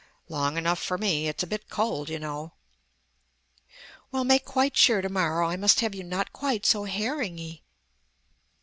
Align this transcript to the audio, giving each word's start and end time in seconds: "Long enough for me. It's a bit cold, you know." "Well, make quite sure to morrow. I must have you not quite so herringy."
"Long 0.29 0.57
enough 0.57 0.81
for 0.81 0.97
me. 0.97 1.27
It's 1.27 1.43
a 1.43 1.45
bit 1.45 1.69
cold, 1.69 2.09
you 2.09 2.17
know." 2.17 2.53
"Well, 4.11 4.23
make 4.23 4.45
quite 4.45 4.75
sure 4.75 4.99
to 4.99 5.09
morrow. 5.09 5.47
I 5.47 5.57
must 5.57 5.81
have 5.81 5.93
you 5.93 6.03
not 6.03 6.33
quite 6.33 6.65
so 6.65 6.85
herringy." 6.87 7.61